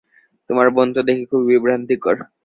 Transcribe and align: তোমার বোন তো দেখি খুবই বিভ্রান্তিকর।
তোমার 0.49 0.67
বোন 0.75 0.87
তো 0.95 1.01
দেখি 1.07 1.23
খুবই 1.29 1.47
বিভ্রান্তিকর। 1.49 2.17